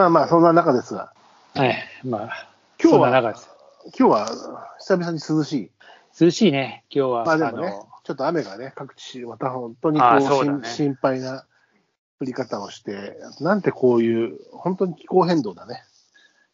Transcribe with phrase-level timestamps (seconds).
[0.00, 1.12] まあまあ、そんな中ですが、
[1.54, 1.76] はい。
[2.04, 2.48] まあ、
[2.82, 3.34] 今日は？
[3.84, 5.70] 今日は久々に涼しい？
[6.18, 7.24] 涼しいね、今日は。
[7.26, 11.44] まあでもねの、ちょっと雨がね、各地、また本当にこうね心心配な
[12.18, 15.82] 降り方をして、なんてこういう、本当に気候変動だね。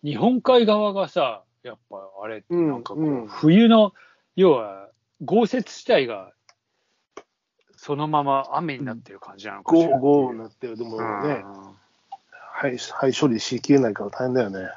[0.02, 3.93] 日本海側がさ、やっぱあれ、うんなんかこう、うん冬の、
[4.35, 4.88] 要は
[5.24, 6.32] 豪雪地帯が、
[7.76, 9.90] そのまま雨になってる感じなのかしら。
[9.90, 10.76] ゴーゴーになってる。
[10.76, 11.44] でもうんね、
[12.58, 14.70] はい、はい、処理しきれないから大変だよね。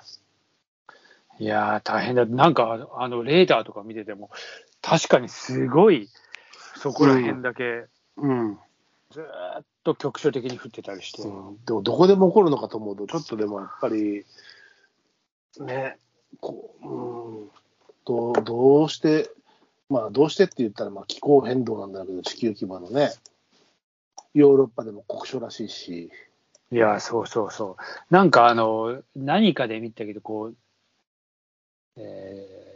[1.39, 2.25] いやー、大変だ。
[2.25, 4.31] なんか、あの、レーダーとか見てても、
[4.81, 6.09] 確かにすごい、
[6.75, 7.85] そこら辺だけ、
[8.17, 8.59] うん。
[9.11, 9.23] ずー
[9.61, 11.21] っと局所的に降ってたりして。
[11.21, 14.25] うんでも、どこでも起こるのかと思うと、ちょっとでもやっぱり、
[15.61, 15.97] ね、
[16.41, 17.49] こう、うん、
[18.03, 19.29] どうどうして、
[19.89, 23.13] まあ、どうしてって言ったら、まあ、気候変動なんだけど、地球規模のね、
[24.33, 26.11] ヨーロッパでも酷暑らしいし、
[26.71, 28.13] いや、そうそうそう。
[28.13, 30.55] なんかあの、何かで見たけど、こう、
[31.97, 32.69] えー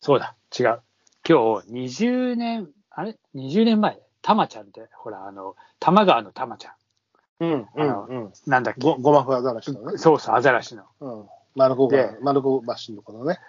[0.00, 0.82] そうだ、違う。
[1.28, 6.74] 今日、20年、あれ ?20 年前、たまちゃんって、ほら、あの、多摩川のたまちゃ
[7.40, 7.68] うん、ん。
[7.76, 8.32] あのうん。
[8.46, 8.80] なんだっけ？
[8.82, 10.84] ごごまふアザラシのね、そうそう、アザラシの。
[11.00, 11.26] うん。
[11.56, 13.40] 丸子がで、丸子橋のこのね、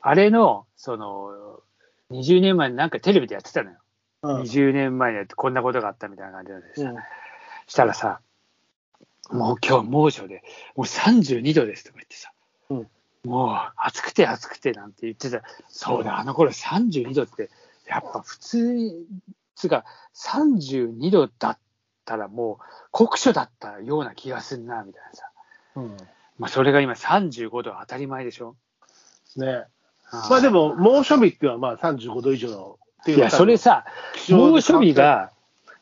[0.00, 1.60] あれの、その、
[2.10, 3.78] 20年前になんかテレビでやってたのよ。
[4.22, 4.40] うん。
[4.42, 6.90] 20年前にやってこんなことがあったみたいな感じなんですよ。
[6.90, 6.96] うん
[7.68, 8.20] したらさ、
[9.30, 10.42] もう今日猛暑で、
[10.76, 12.32] もう32度ですとか言ってさ、
[12.70, 12.88] うん
[13.24, 17.50] もう暑くて暑くてなんて言ってた、そうだ、あの頃32度って、
[17.88, 18.94] やっぱ普通、
[19.56, 21.58] つうか32度だっ
[22.04, 25.30] たらもう酷暑だったような気がするな、みたいなさ。
[25.74, 25.96] うん。
[26.38, 28.54] まあそれが今35度当たり前でしょ？
[29.36, 29.64] ね。
[30.12, 33.86] まあでも、猛暑日っていうのはまあ35度以上のっていういや、それさ、
[34.28, 35.32] 猛暑日が、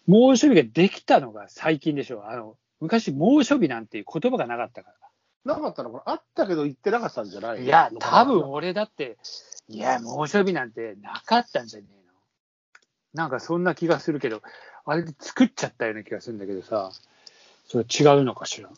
[0.06, 2.24] 猛暑日ができたのが最近でしょ。
[2.26, 4.90] あの、昔猛暑日なんていう言葉がなかったか
[5.46, 5.54] ら。
[5.54, 6.12] なかったのかな？
[6.12, 7.64] あったけど言ってなかったんじゃない？
[7.64, 9.16] いや、多分俺だって、
[9.68, 12.12] いや、猛暑日なんてなかったんじゃねえの。
[13.14, 14.42] なんかそんな気がするけど、
[14.84, 16.92] あれで作っちゃったような気がするんだけどさ、
[17.66, 18.68] それ違うのかしら？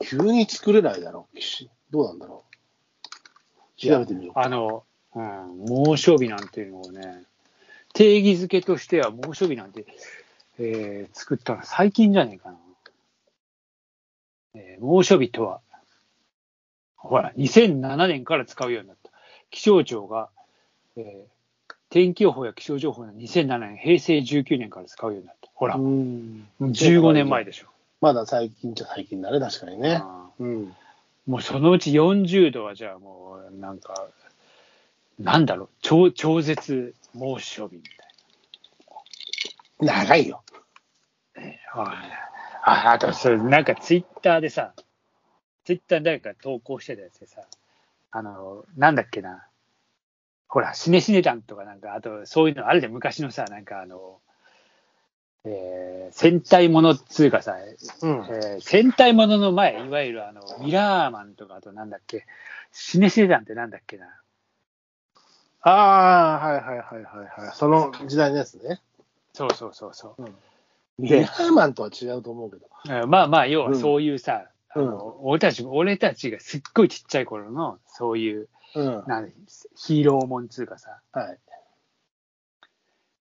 [0.00, 1.40] 急に作れないだろう。
[1.40, 2.44] しどうなんだろ
[3.76, 3.80] う？
[3.80, 4.38] 調べてみよう。
[4.38, 7.22] あの、うん、猛暑日なんていうのをね、
[7.94, 9.86] 定義づけとしては猛暑日なんて、
[10.58, 12.58] えー作ったの最近じゃねえかな。
[14.54, 15.60] えー猛暑日とは、
[16.96, 19.10] ほら、2007年から使うようになった。
[19.50, 20.28] 気象庁が、
[20.96, 21.38] えー
[21.90, 25.48] 天気予報や気象情報の2007年、平成19年から使うようになった。
[25.54, 26.46] ほら、うん。
[26.60, 27.68] 15年前でしょ。
[28.02, 29.94] まだ最近じゃ最近だね、確かにね。
[30.02, 30.64] あうん。
[30.64, 30.68] ー
[31.26, 34.06] もうそのうち40度はじゃあもう、なんか、
[35.18, 38.04] なんだろう、超超絶猛暑日みたいな。
[39.80, 40.42] 長いよ。
[42.62, 44.74] ああとそれ、なんかツイッターでさ、
[45.64, 47.42] ツイッターに誰か投稿してたやつでさ、
[48.10, 49.46] あの、なんだっけな、
[50.48, 54.20] ほら、シネシネ団とかなんか、あとそういうのあるで昔のさ、なんかあの、
[55.44, 57.56] えー戦隊ものっつうかさ、
[58.02, 58.24] うん。
[58.30, 62.26] えー戦隊ものの前、いわゆるあの、ミラーマンとか、あとなんだっけ、
[62.72, 64.06] シネシネ団ってなんだっけな。
[65.60, 65.70] あ
[66.42, 67.52] あ、はいはいはいはいはい。
[67.54, 68.80] その時代のやつね。
[69.38, 70.24] そうそうそうそう。
[70.98, 72.66] ミラーマンとは違うと思うけど。
[73.02, 79.04] うんまあまあ、要はうんそういうさ、あの俺たち、俺たちがすっごいちっちゃい頃の、そういう、うん。
[79.06, 79.30] なん
[79.76, 80.98] ヒーローもんつうかさ。
[81.12, 81.38] はい。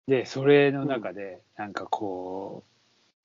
[0.08, 2.72] で、それの中で、なんかこう、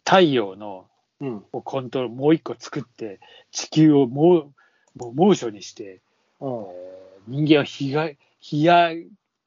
[0.05, 0.87] 太陽の
[1.21, 1.45] うん。
[1.53, 3.21] をコントロール、もう一個作って、
[3.53, 4.53] 地球をもう、
[4.99, 6.01] もう猛暑にして、
[6.41, 6.53] うん。
[6.65, 8.11] えー人間を日が、
[8.41, 8.91] 日や、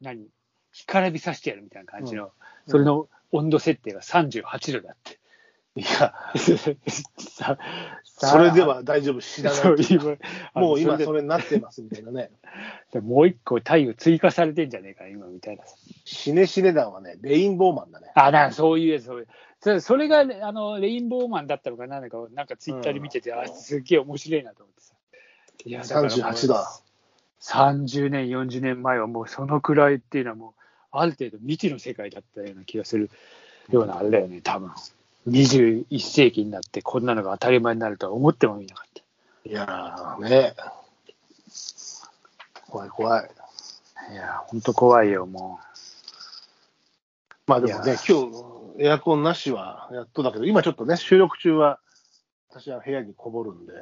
[0.01, 0.29] 何
[0.72, 2.29] 干からびさしてやるみたいな感じの、うん
[2.67, 5.19] それの温度設定が38度だって。
[5.78, 6.13] いや、
[7.18, 7.58] さ
[8.18, 9.62] それでは大丈夫、知らない。
[10.53, 12.31] もう今それでそれになってますみたいなね。
[12.94, 15.63] でもう一個太陽追加されてんじゃねえか、今みたいな。
[16.06, 18.10] シネシネ団はね、レインボーマンだね。
[18.16, 19.28] あ、なんかそういうやつ、そういう。
[19.60, 24.94] それそれが、あの、レインボーマンだったのかなんか、なんかツイッターで見てて、あ、すっげえ面白いなと思ってさ。
[25.66, 26.81] いやからもう38だ。
[27.42, 30.64] 30年、40年前はもうそのくらいっていうのはもう、
[31.00, 33.09] ある程度未知の世界だったような気がする
[33.69, 34.71] ようなあれだよね、多分。
[35.27, 39.50] 21世紀になってこんなのが当たり前になるとは思ってもみなかった。
[39.50, 40.53] いやーね。
[42.68, 43.30] 怖い怖い。
[44.12, 45.59] いや、ほんと怖いよ、も
[47.47, 48.30] まあでもね今
[48.77, 51.80] 日、エアコンなしはやっとだけど、今ちょっとね、収録中は、
[52.50, 53.74] 私は部屋にこもるんで、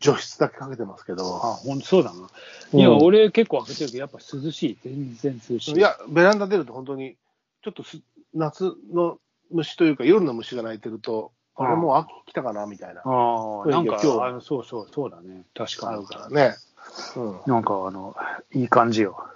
[0.00, 1.16] 除湿だけかけてますけう。
[1.16, 2.28] ど、あ、ほんとそうだな。
[2.72, 4.78] うんいや、俺結構開けてるけど、やっぱ涼しい。
[4.82, 5.74] 全然涼しい。
[5.74, 7.16] いや、ベランダ出ると本当に、
[7.62, 8.00] ちょっとす
[8.34, 9.18] 夏の
[9.50, 13.02] 虫というか、夜の虫が鳴いてると、あれもう秋来たかなみたいな。
[13.04, 15.44] ああ、なんか、今日あのそうそう、そうだね。
[15.54, 16.06] 確かにある。
[16.06, 16.56] からね。
[17.46, 18.16] なんか、あの、
[18.52, 19.28] いい感じよ。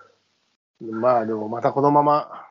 [0.81, 1.01] うん。
[1.01, 2.47] まあでもまたこのまま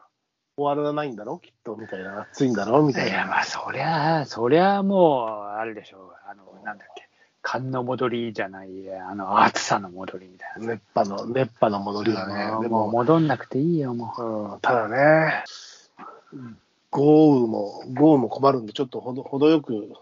[0.57, 2.21] 終わらないんだろきっと、みたいな。
[2.21, 3.27] 暑いんだろみたいいや、な。
[3.27, 6.15] まあ、そりゃ、そりゃもう、あるでしょう。
[6.29, 7.04] あの、なんだっけ。
[7.45, 10.73] 寒の戻りじゃない、あの、暑さの戻りみたいな。
[10.73, 12.63] 熱波の、熱波の戻りがね。
[12.63, 14.23] でも戻んなくていいよ、もう。
[14.23, 15.43] うん、ただね、
[16.89, 19.93] 豪雨も、豪雨も困るんで、ちょっとほど程よく、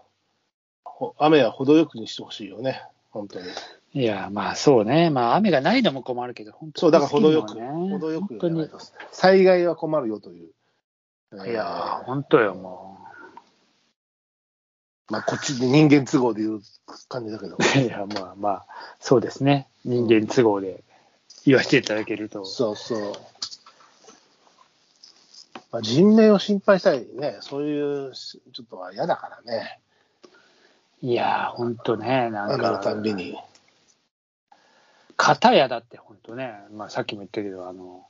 [0.84, 2.82] ほ雨は程よくにしてほしいよね。
[3.10, 3.46] 本当に。
[3.92, 5.10] いや、まあそうね。
[5.10, 8.70] まあ雨がないのも困るけど、本当そう、だから程よく、程よく本当に。
[9.12, 10.48] 災害は困るよという。
[11.46, 13.03] いや本当よ、も
[15.10, 16.60] まあ、こっちで人間都合でいう
[17.08, 17.56] 感じだけど。
[17.56, 17.58] う。
[17.78, 18.66] いや、まあまあ、
[19.00, 19.68] そうですね。
[19.84, 20.82] 人間都合で
[21.44, 22.44] 言わせていただけると。
[22.44, 23.12] そうそう。
[25.70, 29.80] まあ、人命を心配したりね、そういうちょっとは嫌だからね。
[31.02, 33.36] いやー、本当ね、なん雨のか、たんびに。
[35.16, 38.06] 片やだって本当ね、まあさっきも言ったけど、あの、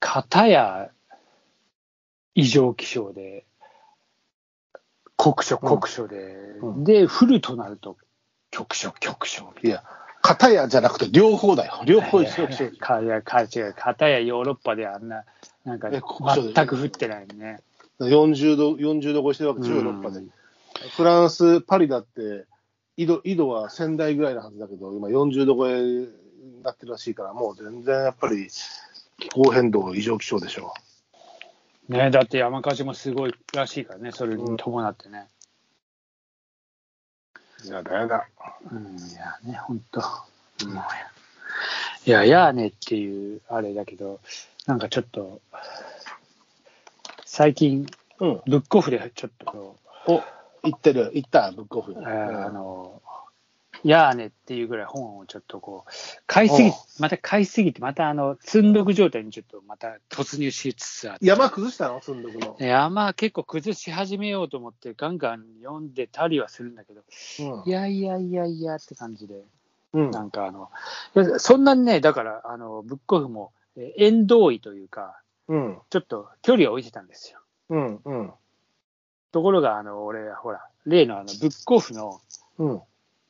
[0.00, 0.90] 片や
[2.34, 3.46] 異常気象で、
[5.22, 6.16] 酷暑、酷暑で、
[6.60, 6.84] うん。
[6.84, 7.96] で、降るとなると、
[8.50, 9.84] 局所、局所いや、
[10.20, 11.80] 片やじゃなくて両方だよ。
[11.86, 12.70] 両方一緒一緒。
[12.76, 13.06] かい。
[13.06, 15.22] やか違う、片やヨーロッパであんな、
[15.64, 17.60] なんか全く降ってないね。
[18.00, 20.18] 40度、40度超えしてるわけヨーロッパで。
[20.18, 20.30] うん。
[20.96, 22.46] フランス、パリだって、
[22.96, 26.08] 緯度緯度は仙台ぐらいのはずだけど、今40度超えに
[26.64, 28.48] なってるらしいから、もう全然やっぱり
[29.18, 30.74] 気候変動、異常気象でしょ
[31.92, 35.28] ねだって山火事もすごいらしいからね、それに伴ってね。
[37.64, 37.68] う。
[37.68, 38.28] やだやだ。
[38.70, 40.00] うん、いやね、本当。
[40.00, 40.84] もう
[42.04, 44.20] いや、いやーねっていうあれだけど、
[44.66, 45.40] なんかちょっと、
[47.24, 47.86] 最近、
[48.18, 48.40] うん。
[48.46, 50.22] ブックオフでちょっとこう、お、
[50.62, 52.00] 行ってる、行った、ブックオフに。
[52.00, 53.01] えーあの、
[53.88, 55.90] やーねっていうぐらい本をちょっとこう、
[56.26, 56.70] 買いすぎ
[57.00, 61.26] また買いすぎて、またあの、積んどく状態にちょっとまた突入しつつあって。
[61.26, 62.00] 山崩したの？
[62.00, 62.56] 住んどくの。
[62.58, 67.02] 山結構崩し始めようと思って、ガンガン読んでたりはするんだけど、
[67.66, 69.42] いやいやいやいやって感じで、
[69.92, 70.10] うん。
[70.10, 70.70] なんかあの、
[71.38, 75.78] そんなにね、だから、あの、ブックオフも、えー縁遠いというか、うん。
[75.90, 77.40] ちょっと距離を置いてたんですよ。
[77.70, 78.00] うん。
[78.04, 78.32] うん。
[79.32, 82.20] ところが、あの、俺、ほら、例のあの、ブックオフの
[82.58, 82.82] うん。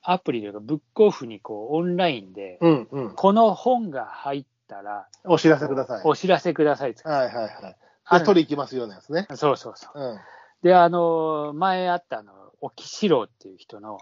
[0.02, 2.88] アプリというか、ブックオフにこう、オンラインで、うん。
[2.90, 3.14] うん。
[3.14, 6.02] この本が入ったら、お知らせください。
[6.04, 6.94] お知らせください。
[7.04, 7.76] はいはいはい。
[8.04, 9.26] あ取り行きますようなやつね。
[9.34, 10.00] そうそうそう。
[10.00, 10.20] うん。
[10.62, 13.98] で、あの、前あったあの、沖四郎っていう人の、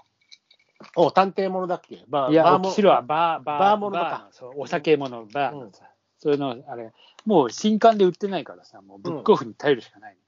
[0.97, 2.02] お、探偵ものだっけ？
[2.08, 5.85] バいや、沖四郎はバー、バー、バーものだかそうお酒もの、バーうんのさ、
[6.19, 6.93] それの、あれ、
[7.26, 10.19] もう新刊で売ってないからさ、もうブックオフに頼るしかないの、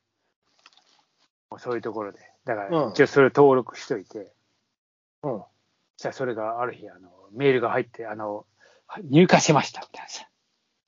[1.52, 2.18] もうそういうところで。
[2.44, 4.32] だから、うん一応それを登録しといて、
[5.22, 5.42] うん。
[6.02, 8.44] そしたらそれがある日、あの、メールが入って、あの、
[9.08, 10.26] 入荷しました、みたいなさ。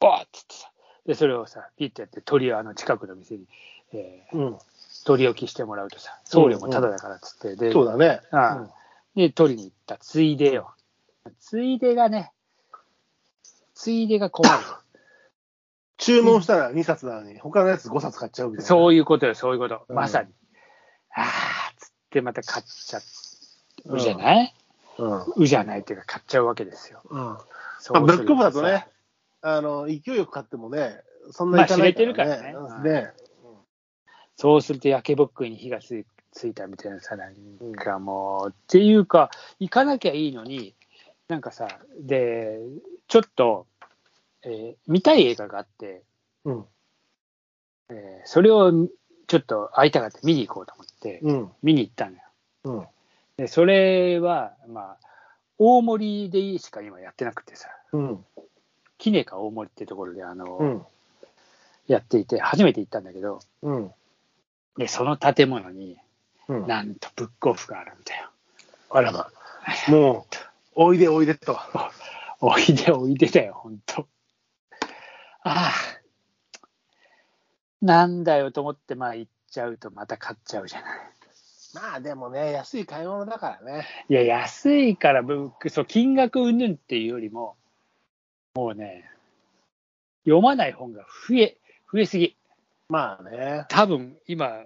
[0.00, 0.72] バーッつってさ。
[1.06, 3.46] で、それをさ、ピッてやって、鳥をあの近くの店に、
[3.93, 4.58] えーうん。
[5.05, 8.22] 取り置きしてもらうとさ、送料もタダだからっつって、で、そうだね。
[8.32, 8.69] ああ
[9.14, 10.75] で、取りに行ったついでよ。
[11.38, 12.32] ついでがね、
[13.73, 14.64] ついでが困る。
[15.97, 18.66] 注文したら2冊なのに、他のやつ5冊買っちゃうみたいな。
[18.66, 19.85] そういうことよ、そういうこと。
[19.88, 20.33] うんまさに。
[21.14, 24.54] ああ、つってまた買っちゃうじゃない、
[24.99, 25.25] うん。
[25.37, 27.03] うじゃないっていうか買っちゃうわけですよ。
[27.11, 27.19] う
[28.13, 28.87] するとブックオフだとさね、
[29.43, 33.13] あの、勢いよく買ってもね、そんなにいかないまあ知れてるからねうんね。
[34.37, 40.75] そうすると焼けぼっくいに火がついついたみたいなさ、なんかもう、っていうか、行かなきゃいいのに、
[41.29, 41.69] なんかさ、
[42.01, 42.59] で、
[43.07, 43.67] ちょっと、
[44.43, 46.03] えー見たい映画があって、
[46.45, 46.65] うん。
[47.91, 48.73] えーそれを
[49.27, 51.53] ちょっと会いたかった見に行こうと思って、うん。
[51.63, 52.23] 見に行ったのよ。
[52.65, 52.87] うん。
[53.37, 54.99] で、それは、まあ、
[55.59, 58.25] 大森でしか今やってなくてさ、うん。
[58.99, 60.83] キネカ大森ってところで、あの、うん。
[61.87, 63.93] やっていて、初めて行ったんだけど、うん。
[64.79, 65.99] で、その建物に、
[66.49, 66.67] うん。
[66.67, 68.31] なんとブックオフがあるんだよ。
[68.91, 69.29] あらま。
[69.88, 70.37] もう、
[70.76, 71.59] おいでおいでと。
[72.41, 74.07] おいでおいでだよ、ほんと。
[75.43, 75.73] ああ。
[77.83, 81.13] なんだよと思って、まあ行っちゃうとまた買っちゃうじゃない。
[81.75, 83.87] まあでもね、安い買い物だからね。
[84.09, 87.57] いや、安いからブック、そう、金額云々っていうよりも、
[88.54, 89.11] もうね、
[90.25, 91.59] 読まない本が増え、
[91.93, 92.37] 増えすぎ。
[92.88, 93.66] まあね。
[93.69, 94.62] 多分今、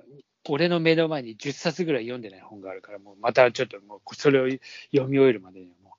[0.49, 4.49] 俺の目の前に10冊ぐらい読んでない本があるから、もうまたちょっともうそれを
[4.93, 5.93] 読み終えるまでにはもう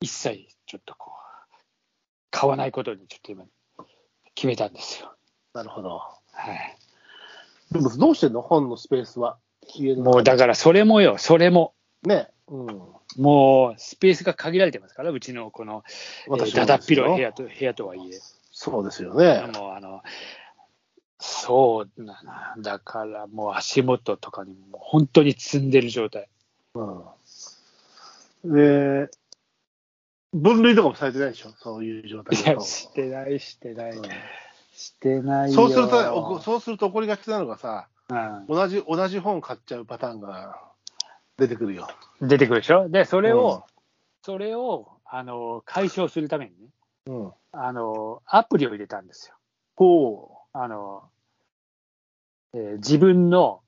[0.00, 1.56] 一切ちょっとこう、
[2.30, 3.44] 買わないことにちょっと今、
[4.34, 5.14] 決めたんですよ。
[5.54, 6.02] なるほど。
[6.32, 6.76] はい。
[7.72, 8.42] でもどうしてんの？
[8.42, 9.38] 本のスペースは。
[9.96, 11.74] もうだからそれもよ、それも。
[12.02, 12.28] ね。
[12.48, 12.66] うん。
[13.16, 15.84] もうスペースが限られてますから、うちのこの、
[16.26, 18.20] えー私もだだっ広い部屋と部屋とはいえ。
[18.52, 19.42] そうですよね。
[19.54, 20.02] もうあの、
[21.18, 22.54] そうだな。
[22.58, 26.28] だからもう足元とかにもう本当に積んでる状態。
[26.74, 28.54] うん。
[28.54, 29.08] で、
[30.32, 31.50] 分類とかもされてないでしょ？
[31.58, 32.60] そういう状態いや。
[32.60, 33.92] してない、してない。
[33.92, 34.02] うん
[34.78, 35.54] してないよ。
[35.54, 40.60] そうすると、そうすると起こりがちなのがさ、うん同じ、同じ本買っちゃうパターンが
[41.36, 41.88] 出てくるよ。
[42.20, 42.88] 出てくるでしょ？
[42.88, 43.76] で、それを、うん
[44.22, 46.68] それを、あの、解消するためにね、
[47.06, 47.32] うん。
[47.52, 49.36] あの、アプリを入れたんですよ。
[49.76, 51.04] ほあの、
[52.52, 53.62] えー自分の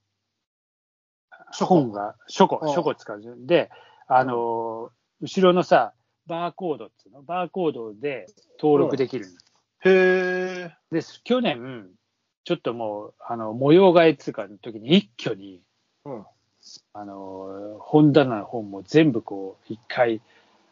[1.52, 3.70] 本が、書庫う、ん書庫使うんで、
[4.08, 4.90] あの、
[5.20, 5.92] 後ろのさ、
[6.26, 8.26] バーコードっていうの、バーコードで
[8.60, 9.32] 登録できるの。
[9.32, 9.36] う。
[9.88, 10.76] へえ。
[10.90, 11.88] で、去年、
[12.48, 15.60] ちょっともう、あの、模様替えっていうかの時に一挙に、
[16.06, 16.24] うん。
[16.94, 20.22] あの、本棚の本も全部こう、一回、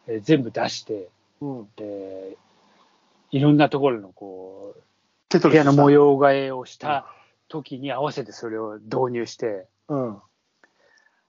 [0.06, 1.10] えー全部出して、
[1.42, 1.68] うん。
[1.76, 2.36] えー
[3.36, 4.74] いろんなところのこ
[5.30, 7.06] う、部屋の模様替えをした
[7.48, 10.18] 時に合わせてそれを導入して、うん。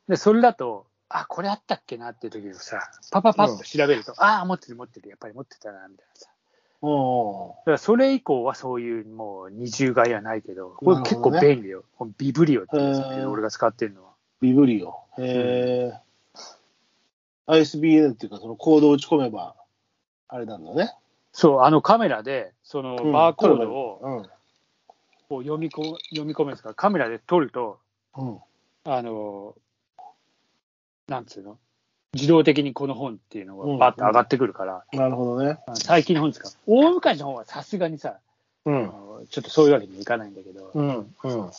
[0.07, 2.79] で、それだと、あ、これあったっけなっていう時にさ、
[3.11, 6.29] パパパッと調べると、ああ、持ってる持ってる、やっぱり持ってたな、みたいなさ。
[6.81, 11.83] おだからそれ以降はそういうもう二重買いはないけど、これ結構便利よ。
[11.97, 14.11] このビブリオってやつだけへーど、俺が使ってるのは。
[14.41, 14.93] ビブリオ。
[15.17, 15.99] へえ。
[17.47, 19.55] ISBN っていうか、そのコードを打ち込めば、
[20.27, 20.93] あれなんだね。
[21.31, 24.23] そう、あのカメラで、そのうんバーコードをうん。
[25.29, 27.79] こう読みこ読み込むんですから、カメラで撮ると、
[28.15, 28.37] うん。
[28.83, 29.55] あの、
[31.07, 31.57] なんつうの？
[32.17, 35.59] 自動的にこの本っていうのうんがバッと上がってくるから、なるほどね。
[35.75, 36.49] 最近の本ですか？
[36.65, 38.17] 大昔の本はさすがにさ、
[38.65, 38.83] あうん。
[38.85, 41.15] のちょっとそういうわけにもいかないんだけど、うん。
[41.23, 41.51] うん。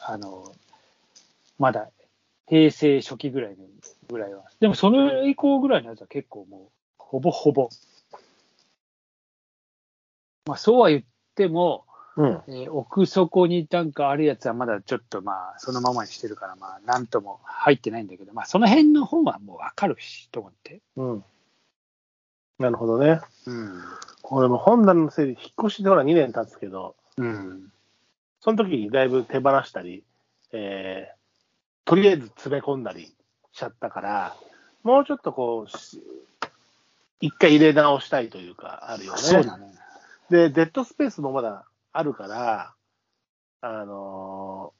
[0.00, 0.52] あの、
[1.58, 1.88] まだ
[2.48, 3.56] 平成初期ぐらいの
[4.08, 4.44] ぐらいは。
[4.60, 6.60] でもその以降ぐらいのやつは結構もう、
[6.98, 7.68] ほぼほぼ。
[10.46, 11.02] まあそうは言っ
[11.34, 11.85] ても、
[12.16, 12.42] うん。
[12.48, 20.80] えー奥底になんかあるやつはまだちょっとまあそのままにしてるからまあなんとも入ってないんだけど、まあその辺の本はもうわかるしと思って。
[20.96, 21.24] うん。
[22.58, 23.20] なるほどね。
[23.46, 23.82] うん。
[24.24, 27.72] 俺も本棚の整理、引っ越しでほら2年経つけど、うん。
[28.40, 30.02] その時にだいぶ手放したり、
[30.52, 31.16] えー
[31.86, 33.14] とりあえず詰め込んだりし
[33.52, 34.36] ちゃったから、
[34.82, 36.02] もうちょっとこう、し
[37.20, 39.18] 一回入れ直したいというか、あるよね。
[39.18, 39.72] そうだね。
[40.28, 41.64] で、デッドスペースもまだ
[41.98, 42.74] あるから、
[43.60, 44.76] あのー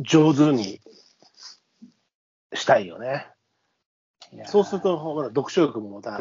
[0.00, 0.80] 上手に
[2.54, 3.26] したいよね。
[4.46, 6.18] そうすると、まだ読書力もまた、